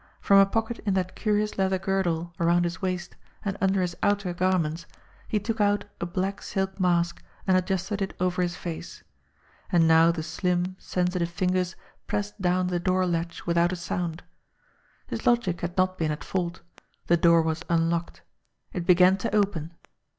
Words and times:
From 0.19 0.39
a 0.39 0.47
pocket 0.47 0.79
in 0.79 0.95
that 0.95 1.15
curious 1.15 1.59
leather 1.59 1.77
girdle 1.77 2.33
around 2.39 2.63
his 2.63 2.81
waist 2.81 3.15
and 3.45 3.55
under 3.61 3.81
his 3.83 3.95
outer 4.01 4.33
garments 4.33 4.87
he 5.27 5.39
took 5.39 5.61
out 5.61 5.85
a 5.99 6.07
black 6.07 6.41
silk 6.41 6.79
mask 6.79 7.21
and 7.45 7.55
adjusted 7.55 8.01
it 8.01 8.15
over 8.19 8.41
his 8.41 8.55
face. 8.55 9.03
And 9.71 9.87
now 9.87 10.11
the 10.11 10.23
slim, 10.23 10.75
sensitive 10.79 11.39
ringers 11.39 11.75
pressed 12.07 12.41
down 12.41 12.65
the 12.65 12.79
door 12.79 13.05
latch 13.05 13.45
without 13.45 13.71
a 13.71 13.75
sound. 13.75 14.23
His 15.05 15.27
logic 15.27 15.61
had 15.61 15.77
not 15.77 15.99
been 15.99 16.09
at 16.09 16.23
fault. 16.23 16.61
The 17.05 17.15
door 17.15 17.43
was 17.43 17.61
unlocked. 17.69 18.23
It 18.73 18.87
began 18.87 19.17
to 19.17 19.35
open. 19.35 19.69